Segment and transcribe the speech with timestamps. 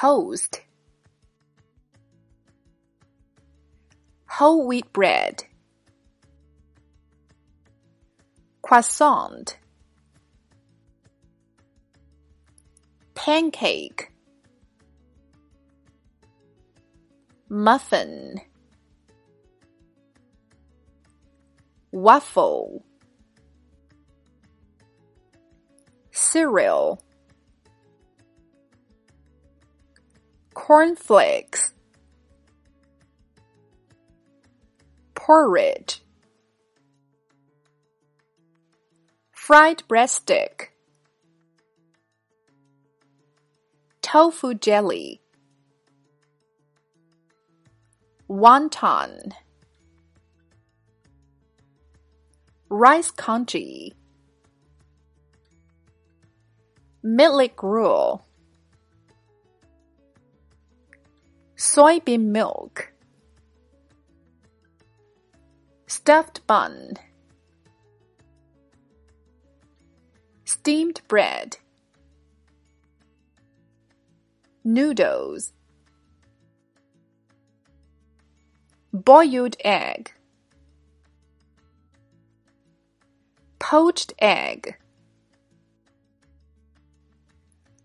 [0.00, 0.60] toast.
[4.28, 5.42] Whole wheat bread.
[8.62, 9.58] Croissant.
[13.16, 14.12] Pancake.
[17.48, 18.40] Muffin.
[21.90, 22.84] Waffle.
[26.12, 27.02] Cereal
[30.68, 31.72] cornflakes.
[35.14, 36.02] Porridge.
[39.32, 40.66] Fried breadstick.
[44.02, 45.22] Tofu jelly.
[48.28, 49.32] Wonton.
[52.68, 53.94] Rice congee.
[57.02, 58.27] Millet gruel
[61.78, 62.92] soybean milk.
[65.86, 66.94] Stuffed bun.
[70.44, 71.58] Steamed bread.
[74.64, 75.52] Noodles.
[78.92, 80.12] Boiled egg.
[83.60, 84.76] Poached egg.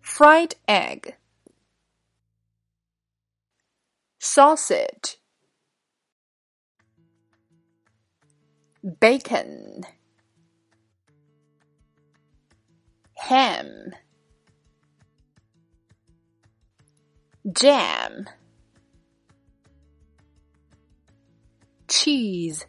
[0.00, 1.16] Fried egg
[4.26, 5.18] sausage.
[9.00, 9.82] Bacon.
[13.16, 13.92] Ham.
[17.52, 18.26] Jam.
[21.88, 22.66] Cheese.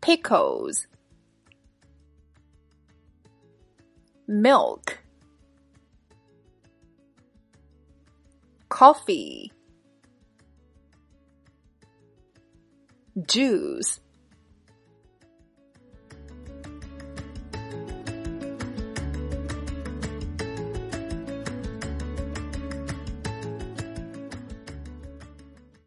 [0.00, 0.86] Pickles.
[4.26, 4.95] Milk
[8.76, 9.50] coffee.
[13.26, 14.00] Juice